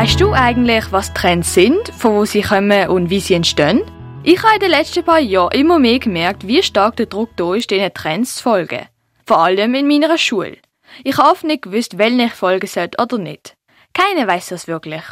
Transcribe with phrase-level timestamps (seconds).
[0.00, 3.82] Weißt du eigentlich, was Trends sind, von wo sie kommen und wie sie entstehen?
[4.22, 7.54] Ich habe in den letzten paar Jahren immer mehr gemerkt, wie stark der Druck da
[7.54, 8.86] ist, diesen Trends zu folgen.
[9.26, 10.56] Vor allem in meiner Schule.
[11.04, 13.58] Ich habe oft nicht gewusst, welchen ich folgen sollte oder nicht.
[13.92, 15.02] Keiner weiß das wirklich.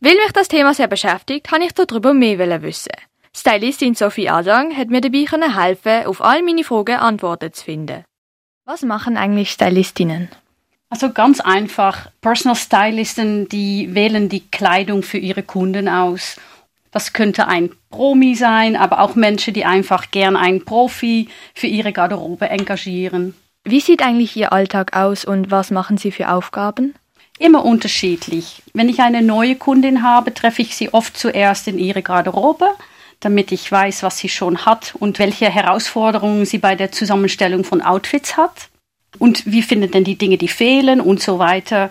[0.00, 2.92] Weil mich das Thema sehr beschäftigt, habe ich darüber mehr wissen.
[3.36, 8.04] Stylistin Sophie Adang hat mir dabei helfen, auf all meine Fragen Antworten zu finden.
[8.66, 10.28] Was machen eigentlich Stylistinnen?
[10.90, 12.10] Also ganz einfach.
[12.20, 16.36] Personal Stylisten, die wählen die Kleidung für ihre Kunden aus.
[16.90, 21.92] Das könnte ein Promi sein, aber auch Menschen, die einfach gern einen Profi für ihre
[21.92, 23.34] Garderobe engagieren.
[23.64, 26.94] Wie sieht eigentlich Ihr Alltag aus und was machen Sie für Aufgaben?
[27.38, 28.62] Immer unterschiedlich.
[28.72, 32.68] Wenn ich eine neue Kundin habe, treffe ich sie oft zuerst in ihre Garderobe,
[33.20, 37.80] damit ich weiß, was sie schon hat und welche Herausforderungen sie bei der Zusammenstellung von
[37.82, 38.70] Outfits hat.
[39.18, 41.90] Und wie findet denn die Dinge, die fehlen und so weiter.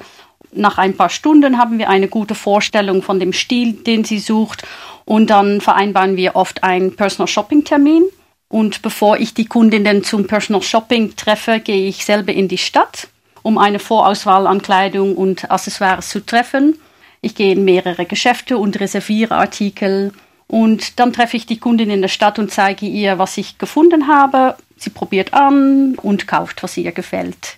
[0.52, 4.64] Nach ein paar Stunden haben wir eine gute Vorstellung von dem Stil, den sie sucht.
[5.06, 8.04] Und dann vereinbaren wir oft einen Personal Shopping Termin.
[8.50, 13.10] Und bevor ich die Kundinnen zum Personal Shopping treffe, gehe ich selber in die Stadt
[13.48, 16.78] um eine Vorauswahl an Kleidung und Accessoires zu treffen.
[17.22, 20.12] Ich gehe in mehrere Geschäfte und reserviere Artikel.
[20.48, 24.10] Und dann treffe ich die Kundin in der Stadt und zeige ihr, was ich gefunden
[24.10, 24.58] habe.
[24.78, 27.58] Sie probiert an und kauft, was ihr gefällt.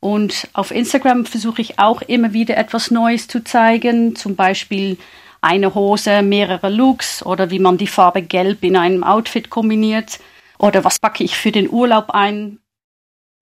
[0.00, 4.98] Und auf Instagram versuche ich auch immer wieder etwas Neues zu zeigen, zum Beispiel
[5.40, 10.18] eine Hose, mehrere Looks oder wie man die Farbe Gelb in einem Outfit kombiniert
[10.58, 12.58] oder was packe ich für den Urlaub ein.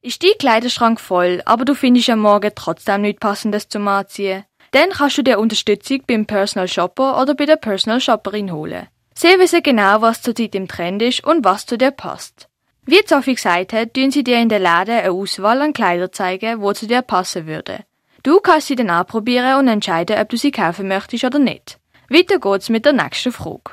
[0.02, 4.45] Ist dein Kleiderschrank voll, aber du findest am Morgen trotzdem nichts Passendes zum Anziehen?
[4.72, 8.86] Dann kannst du dir Unterstützung beim Personal Shopper oder bei der Personal Shopperin holen.
[9.14, 12.50] Sie wissen genau, was zurzeit im Trend ist und was zu dir passt.
[12.86, 16.61] Wie Sophie gesagt hat, tun sie dir in der Läden eine Auswahl an Kleider zeigen,
[16.61, 17.81] wo zu dir passen würde.
[18.23, 21.78] Du kannst sie dann anprobieren und entscheiden, ob du sie kaufen möchtest oder nicht.
[22.08, 23.73] Weiter geht's mit der nächsten Frage.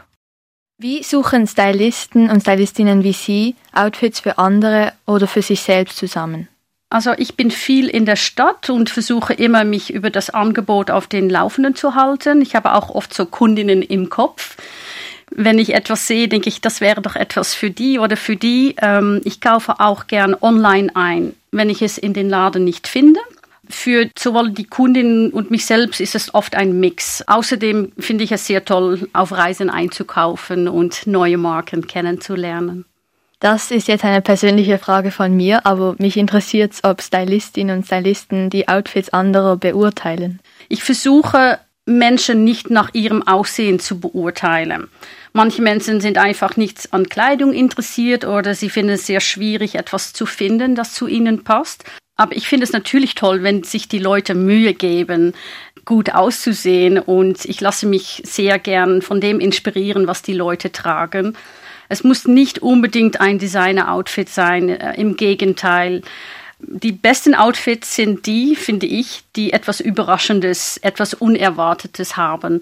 [0.77, 6.47] Wie suchen Stylisten und Stylistinnen wie Sie Outfits für andere oder für sich selbst zusammen?
[6.89, 11.07] Also ich bin viel in der Stadt und versuche immer, mich über das Angebot auf
[11.07, 12.41] den Laufenden zu halten.
[12.41, 14.55] Ich habe auch oft so Kundinnen im Kopf.
[15.39, 18.75] Wenn ich etwas sehe, denke ich, das wäre doch etwas für die oder für die.
[18.81, 23.19] Ähm, ich kaufe auch gern online ein, wenn ich es in den Laden nicht finde.
[23.69, 27.23] Für sowohl die Kundin und mich selbst ist es oft ein Mix.
[27.27, 32.85] Außerdem finde ich es sehr toll, auf Reisen einzukaufen und neue Marken kennenzulernen.
[33.39, 37.85] Das ist jetzt eine persönliche Frage von mir, aber mich interessiert es, ob Stylistinnen und
[37.85, 40.39] Stylisten die Outfits anderer beurteilen.
[40.67, 44.89] Ich versuche, Menschen nicht nach ihrem Aussehen zu beurteilen.
[45.33, 50.13] Manche Menschen sind einfach nicht an Kleidung interessiert oder sie finden es sehr schwierig, etwas
[50.13, 51.85] zu finden, das zu ihnen passt.
[52.17, 55.33] Aber ich finde es natürlich toll, wenn sich die Leute Mühe geben,
[55.85, 61.37] gut auszusehen und ich lasse mich sehr gern von dem inspirieren, was die Leute tragen.
[61.87, 66.01] Es muss nicht unbedingt ein Designer-Outfit sein, äh, im Gegenteil.
[66.59, 72.61] Die besten Outfits sind die, finde ich, die etwas Überraschendes, etwas Unerwartetes haben.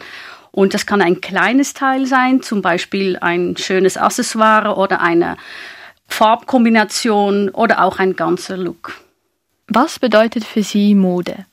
[0.51, 5.38] Und das kann ein kleines Teil sein, zum Beispiel ein schönes Accessoire oder eine
[6.07, 9.01] Farbkombination oder auch ein ganzer Look.
[9.67, 11.45] Was bedeutet für Sie Mode?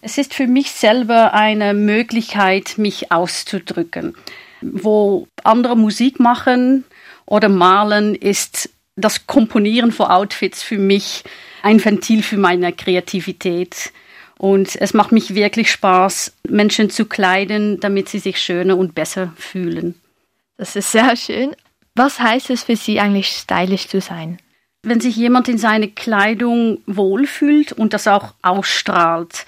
[0.00, 4.16] Es ist für mich selber eine Möglichkeit, mich auszudrücken.
[4.60, 6.84] Wo andere Musik machen
[7.24, 11.24] oder malen, ist das Komponieren von Outfits für mich
[11.62, 13.92] ein Ventil für meine Kreativität.
[14.38, 19.32] Und es macht mich wirklich Spaß, Menschen zu kleiden, damit sie sich schöner und besser
[19.36, 19.94] fühlen.
[20.56, 21.54] Das ist sehr schön.
[21.94, 24.38] Was heißt es für Sie eigentlich, stylisch zu sein?
[24.82, 29.46] wenn sich jemand in seine Kleidung wohlfühlt und das auch ausstrahlt.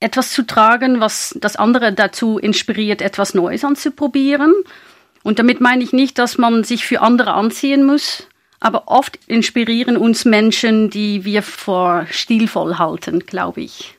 [0.00, 4.52] Etwas zu tragen, was das andere dazu inspiriert, etwas Neues anzuprobieren.
[5.22, 8.26] Und damit meine ich nicht, dass man sich für andere anziehen muss,
[8.64, 13.98] aber oft inspirieren uns Menschen, die wir vor stilvoll halten, glaube ich.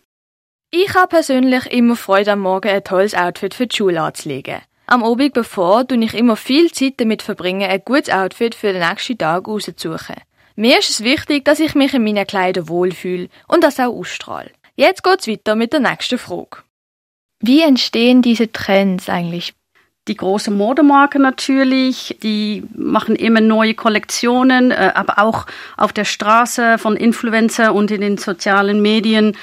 [0.71, 4.61] Ich habe persönlich immer Freude am Morgen ein tolles Outfit für die Schule anzulegen.
[4.87, 8.81] Am Abend bevor tue ich immer viel Zeit damit verbringen, ein gutes Outfit für den
[8.81, 10.15] nächsten Tag auszusuchen.
[10.55, 14.49] Mir ist es wichtig, dass ich mich in meinen Kleidern wohlfühle und das auch ausstrahle.
[14.75, 16.57] Jetzt geht's weiter mit der nächsten Frage.
[17.39, 19.53] Wie entstehen diese Trends eigentlich?
[20.07, 25.47] Die großen Modemarken natürlich, die machen immer neue Kollektionen, äh, aber auch
[25.77, 29.35] auf der Straße von Influencer und in den sozialen Medien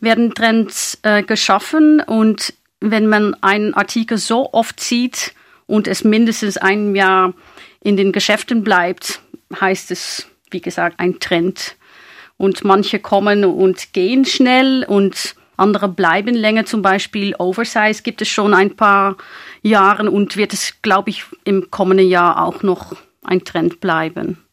[0.00, 5.34] werden Trends äh, geschaffen und wenn man einen Artikel so oft sieht
[5.66, 7.34] und es mindestens ein Jahr
[7.82, 9.20] in den Geschäften bleibt,
[9.60, 11.76] heißt es wie gesagt, ein Trend.
[12.36, 18.28] Und manche kommen und gehen schnell und Andere bleiben länger, zum Beispiel Oversize gibt es
[18.28, 19.16] schon ein paar
[19.62, 22.94] Jahre und wird es, glaube ich, im kommenden Jahr auch noch
[23.24, 24.44] ein Trend bleiben.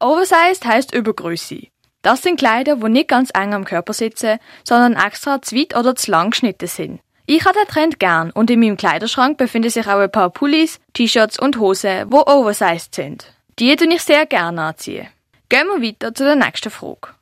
[0.00, 1.68] Oversized heißt Übergröße.
[2.02, 5.96] Das sind Kleider, wo nicht ganz eng am Körper sitzen, sondern extra zu weit oder
[5.96, 7.00] zu lang geschnitten sind.
[7.26, 10.78] Ich habe den Trend gern und in meinem Kleiderschrank befinden sich auch ein paar Pullis,
[10.92, 13.32] T-Shirts und Hosen, wo oversized sind.
[13.58, 15.08] Die tue ich sehr gerne anziehen.
[15.48, 17.14] Gehen wir weiter zu der nächsten Frage.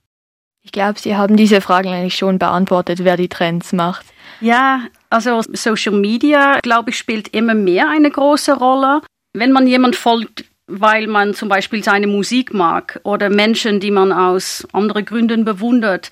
[0.65, 4.07] Ich glaube, Sie haben diese Fragen eigentlich schon beantwortet, wer die Trends macht.
[4.41, 9.03] Ja, also Social Media, glaube ich, spielt immer mehr eine große Rolle.
[9.35, 14.13] Wenn man jemand folgt, weil man zum Beispiel seine Musik mag oder Menschen, die man
[14.13, 16.11] aus anderen Gründen bewundert,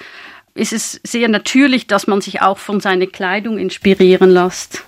[0.55, 4.85] ist es sehr natürlich, dass man sich auch von seiner Kleidung inspirieren lässt.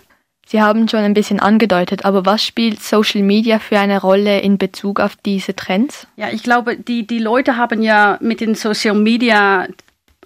[0.47, 4.59] Sie haben schon ein bisschen angedeutet, aber was spielt Social Media für eine Rolle in
[4.59, 6.06] Bezug auf diese Trends?
[6.17, 9.67] Ja, ich glaube, die, die Leute haben ja mit den Social Media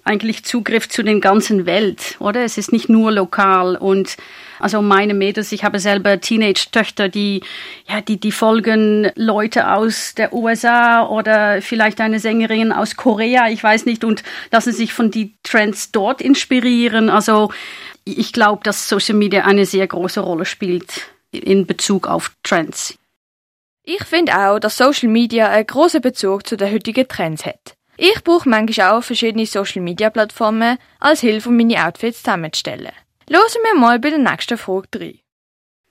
[0.03, 2.43] eigentlich Zugriff zu den ganzen Welt, oder?
[2.43, 4.15] Es ist nicht nur lokal und
[4.59, 7.43] also meine Mädels, ich habe selber Teenage-Töchter, die,
[7.87, 13.63] ja, die, die folgen Leute aus der USA oder vielleicht eine Sängerin aus Korea, ich
[13.63, 17.09] weiß nicht, und lassen sich von die Trends dort inspirieren.
[17.09, 17.51] Also
[18.15, 21.01] ich glaube, dass Social Media eine sehr große Rolle spielt
[21.31, 22.97] in Bezug auf Trends.
[23.83, 27.75] Ich finde auch, dass Social Media einen großen Bezug zu den heutigen Trends hat.
[27.95, 32.91] Ich brauche manchmal auch verschiedene Social Media Plattformen als Hilfe, um meine Outfits zusammenzustellen.
[33.29, 35.19] Losen wir mal bei der nächsten Frage rein.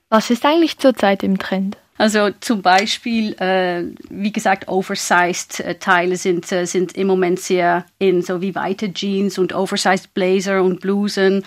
[0.09, 1.77] Was ist eigentlich zurzeit im Trend?
[1.97, 7.85] Also zum Beispiel, äh, wie gesagt, oversized äh, Teile sind, äh, sind im Moment sehr
[7.97, 11.43] in, so wie weite Jeans und oversized Blazer und Blusen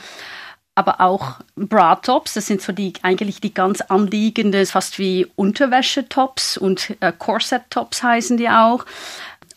[0.81, 2.33] aber auch Bra-Tops.
[2.35, 8.39] Das sind so die eigentlich die ganz anliegenden, fast wie Unterwäschetops und äh, Corset-Tops heißen
[8.39, 8.87] die auch.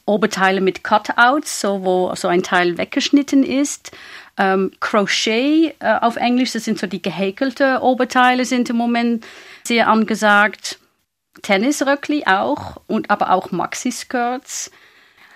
[0.06, 3.92] Oberteile mit Cutouts, so wo so ein Teil weggeschnitten ist.
[4.38, 9.26] Ähm, Crochet äh, auf Englisch, das sind so die gehäkelte Oberteile, sind im Moment
[9.64, 10.78] sehr angesagt.
[11.42, 14.72] Tennisröckli auch und aber auch Maxi-Skirts.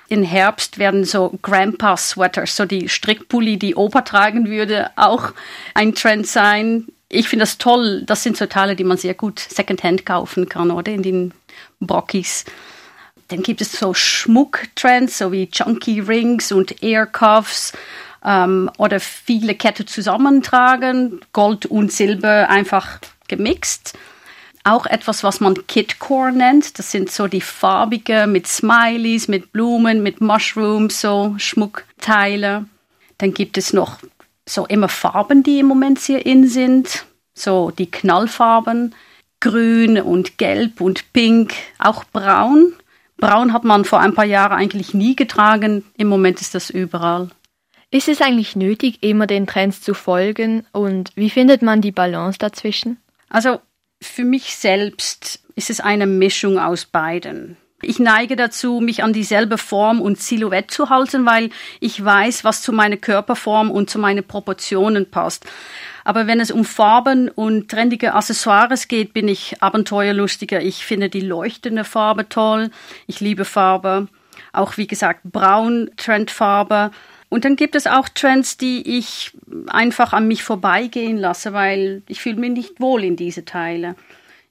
[0.09, 5.33] Im Herbst werden so Grandpa-Sweaters, so die Strickpulli, die Opa tragen würde, auch
[5.73, 6.87] ein Trend sein.
[7.09, 8.03] Ich finde das toll.
[8.05, 10.91] Das sind so Teile, die man sehr gut Secondhand kaufen kann, oder?
[10.91, 11.33] In den
[11.79, 12.45] Brockis.
[13.27, 17.73] Dann gibt es so Schmucktrends, so wie Chunky Rings und Earcuffs
[18.23, 23.97] ähm, oder viele Kette zusammentragen, Gold und Silber einfach gemixt
[24.67, 26.77] auch etwas, was man Kitcore nennt.
[26.77, 32.65] Das sind so die farbige mit Smileys, mit Blumen, mit Mushrooms, so Schmuckteile.
[33.17, 33.99] Dann gibt es noch
[34.45, 37.05] so immer Farben, die im Moment sehr in sind.
[37.33, 38.93] So die Knallfarben.
[39.39, 42.73] Grün und Gelb und Pink, auch Braun.
[43.17, 45.83] Braun hat man vor ein paar Jahren eigentlich nie getragen.
[45.95, 47.29] Im Moment ist das überall.
[47.89, 50.65] Ist es eigentlich nötig, immer den Trends zu folgen?
[50.71, 52.97] Und wie findet man die Balance dazwischen?
[53.29, 53.59] Also
[54.01, 57.57] für mich selbst ist es eine Mischung aus beiden.
[57.81, 62.63] Ich neige dazu, mich an dieselbe Form und Silhouette zu halten, weil ich weiß, was
[62.63, 65.45] zu meiner Körperform und zu meinen Proportionen passt.
[66.03, 70.61] Aber wenn es um Farben und trendige Accessoires geht, bin ich abenteuerlustiger.
[70.61, 72.71] Ich finde die leuchtende Farbe toll.
[73.05, 74.07] Ich liebe Farbe.
[74.53, 76.89] Auch wie gesagt, braun, Trendfarbe.
[77.29, 79.31] Und dann gibt es auch Trends, die ich
[79.67, 83.95] einfach an mich vorbeigehen lasse, weil ich fühle mich nicht wohl in diese Teile.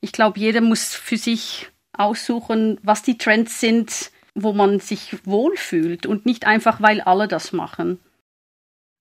[0.00, 6.04] Ich glaube, jeder muss für sich aussuchen, was die Trends sind, wo man sich wohlfühlt
[6.04, 7.98] und nicht einfach, weil alle das machen.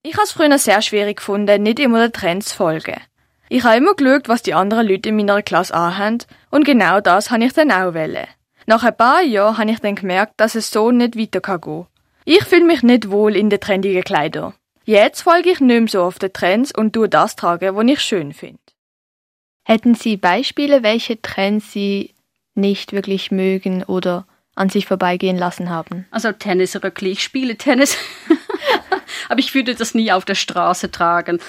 [0.03, 3.01] Ich habe es früher sehr schwierig gefunden, nicht immer den Trends folgen.
[3.49, 7.29] Ich habe immer geschaut, was die anderen Leute in meiner Klasse anhaben und genau das
[7.29, 8.27] habe ich dann auch wollen.
[8.65, 11.87] Nach ein paar Jahren habe ich dann gemerkt, dass es so nicht weiter gehen kann.
[12.27, 14.55] Ich fühle mich nicht wohl in den trendigen Kleidern.
[14.83, 18.01] Jetzt folge ich nicht mehr so auf den Trends und tue das tragen, was ich
[18.01, 18.59] schön finde.
[19.63, 22.15] Hätten Sie Beispiele, welche Trends Sie
[22.55, 26.07] nicht wirklich mögen oder an sich vorbeigehen lassen haben?
[26.09, 27.11] Also Tennisröckli.
[27.11, 27.95] Ich spiele Tennis,
[29.29, 31.39] aber ich würde das nie auf der Straße tragen.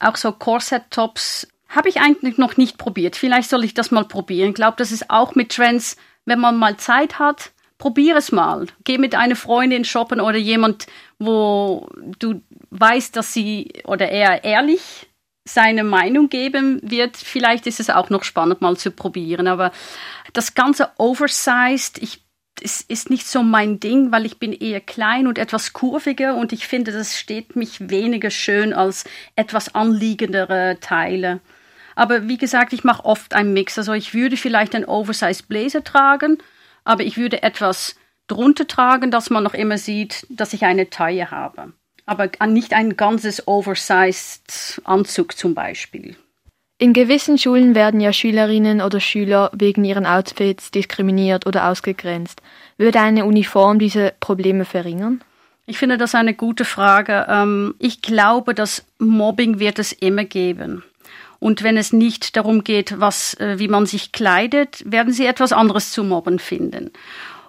[0.00, 3.16] Auch so Corset-Tops habe ich eigentlich noch nicht probiert.
[3.16, 4.50] Vielleicht soll ich das mal probieren.
[4.50, 8.66] Ich glaube, das ist auch mit Trends, wenn man mal Zeit hat, probier es mal.
[8.84, 10.86] Geh mit einer Freundin shoppen oder jemand,
[11.18, 15.08] wo du weißt, dass sie oder er ehrlich
[15.44, 17.16] seine Meinung geben wird.
[17.16, 19.46] Vielleicht ist es auch noch spannend, mal zu probieren.
[19.46, 19.72] Aber
[20.32, 22.26] das ganze Oversized, ich
[22.62, 26.54] es ist nicht so mein Ding, weil ich bin eher klein und etwas kurviger und
[26.54, 29.04] ich finde, das steht mich weniger schön als
[29.34, 31.40] etwas anliegendere Teile.
[31.94, 33.78] Aber wie gesagt, ich mache oft einen Mix.
[33.78, 36.38] Also ich würde vielleicht einen Oversized Blazer tragen,
[36.86, 41.30] aber ich würde etwas drunter tragen, dass man noch immer sieht, dass ich eine Taille
[41.30, 41.72] habe.
[42.08, 46.14] aber nicht ein ganzes oversized Anzug zum Beispiel.
[46.78, 52.42] In gewissen Schulen werden ja Schülerinnen oder Schüler wegen ihren Outfits diskriminiert oder ausgegrenzt.
[52.76, 55.22] Würde eine Uniform diese Probleme verringern?
[55.64, 57.26] Ich finde das eine gute Frage.
[57.28, 60.84] Ähm, ich glaube, dass Mobbing wird es immer geben.
[61.38, 65.52] Und wenn es nicht darum geht, was, äh, wie man sich kleidet, werden sie etwas
[65.52, 66.90] anderes zu mobben finden.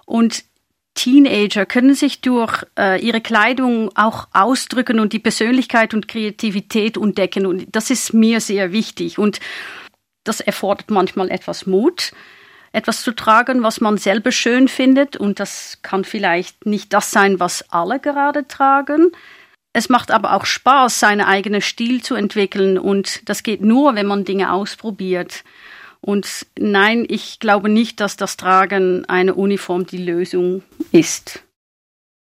[0.04, 0.44] Und
[0.94, 7.46] Teenager können sich durch äh, ihre Kleidung auch ausdrücken und die Persönlichkeit und Kreativität entdecken.
[7.46, 9.18] Und das ist mir sehr wichtig.
[9.18, 9.38] Und
[10.24, 12.12] das erfordert manchmal etwas Mut,
[12.72, 15.16] etwas zu tragen, was man selber schön findet.
[15.16, 19.12] Und das kann vielleicht nicht das sein, was alle gerade tragen.
[19.78, 22.78] Es macht aber auch Spaß, seinen eigenen Stil zu entwickeln.
[22.78, 25.44] Und das geht nur, wenn man Dinge ausprobiert.
[26.00, 31.44] Und nein, ich glaube nicht, dass das Tragen einer Uniform die Lösung ist.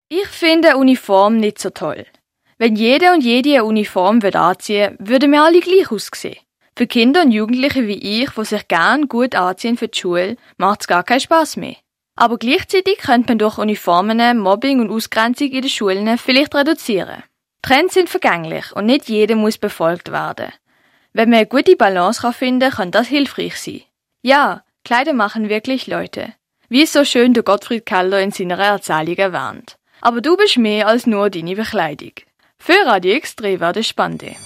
[0.08, 2.06] Ich finde Uniform nicht so toll.
[2.56, 6.38] Wenn jeder und jede eine Uniform würde anziehen, würden wir alle gleich aussehen.
[6.74, 10.80] Für Kinder und Jugendliche wie ich, die sich gern gut anziehen für die Schule, macht
[10.80, 11.76] es gar keinen Spaß mehr.
[12.16, 17.22] Aber gleichzeitig könnte man durch Uniformen Mobbing und Ausgrenzung in den Schulen vielleicht reduzieren.
[17.64, 20.52] Trends sind vergänglich und nicht jeder muss befolgt werden.
[21.14, 23.84] Wenn man eine gute Balance finden kann, kann das hilfreich sein.
[24.20, 26.34] Ja, Kleider machen wirklich Leute.
[26.68, 29.78] Wie es so schön der Gottfried Keller in seiner Erzählung erwähnt.
[30.02, 32.12] Aber du bist mehr als nur deine Bekleidung.
[32.58, 34.36] Für Radio X war das Spannende.